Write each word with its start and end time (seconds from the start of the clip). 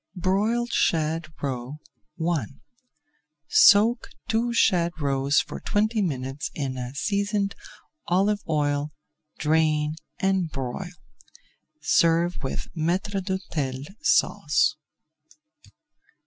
BROILED 0.15 0.73
SHAD 0.73 1.27
ROE 1.43 1.77
I 2.35 2.45
Soak 3.47 4.09
two 4.27 4.51
shad 4.51 4.99
roes 4.99 5.39
for 5.41 5.59
twenty 5.59 6.01
minutes 6.01 6.49
in 6.55 6.73
seasoned 6.95 7.53
olive 8.07 8.41
oil, 8.49 8.91
drain 9.37 9.93
and 10.17 10.49
broil. 10.49 10.89
Serve 11.81 12.41
with 12.41 12.67
Maître 12.75 13.23
d'Hôtel 13.23 13.85
Sauce. 14.01 14.75